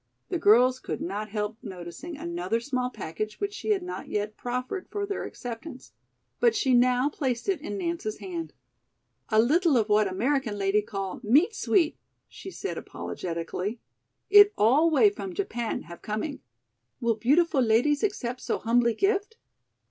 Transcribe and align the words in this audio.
The 0.29 0.39
girls 0.39 0.79
could 0.79 0.99
not 0.99 1.29
help 1.29 1.59
noticing 1.61 2.17
another 2.17 2.59
small 2.59 2.89
package 2.89 3.39
which 3.39 3.53
she 3.53 3.69
had 3.69 3.83
not 3.83 4.07
yet 4.07 4.35
proffered 4.35 4.87
for 4.89 5.05
their 5.05 5.25
acceptance. 5.25 5.91
But 6.39 6.55
she 6.55 6.73
now 6.73 7.07
placed 7.07 7.47
it 7.47 7.61
in 7.61 7.77
Nance's 7.77 8.17
hand. 8.17 8.51
"A 9.29 9.39
little 9.39 9.77
of 9.77 9.89
what 9.89 10.07
American 10.07 10.57
lady 10.57 10.81
call 10.81 11.19
'meat 11.21 11.53
sweet,'" 11.53 11.99
she 12.27 12.49
said 12.49 12.79
apologetically. 12.79 13.79
"It 14.31 14.53
all 14.57 14.89
way 14.89 15.11
from 15.11 15.35
Japan 15.35 15.83
have 15.83 16.01
coming. 16.01 16.41
Will 16.99 17.13
beautiful 17.15 17.61
ladies 17.61 18.01
accept 18.01 18.41
so 18.41 18.57
humbly 18.57 18.95
gift?" 18.95 19.37